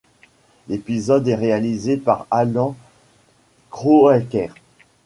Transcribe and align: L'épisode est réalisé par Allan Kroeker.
L'épisode 0.67 1.27
est 1.27 1.35
réalisé 1.35 1.95
par 1.95 2.25
Allan 2.31 2.75
Kroeker. 3.69 4.51